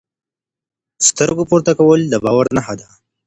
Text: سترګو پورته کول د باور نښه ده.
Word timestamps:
سترګو 1.07 1.43
پورته 1.49 1.71
کول 1.79 2.01
د 2.07 2.15
باور 2.23 2.45
نښه 2.55 2.75
ده. 2.79 2.87